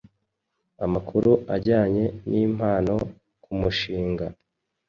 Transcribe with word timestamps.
Amakuru 0.85 1.31
ajyanye 1.55 2.05
nimpano 2.29 2.95
kumushinga 3.43 4.25